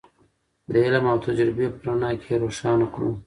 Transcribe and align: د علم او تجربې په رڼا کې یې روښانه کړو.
د 0.71 0.73
علم 0.85 1.05
او 1.11 1.17
تجربې 1.25 1.67
په 1.75 1.81
رڼا 1.85 2.11
کې 2.21 2.27
یې 2.31 2.41
روښانه 2.43 2.85
کړو. 2.93 3.09